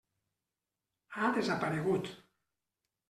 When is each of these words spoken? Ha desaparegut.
Ha 1.17 1.29
desaparegut. 1.37 2.13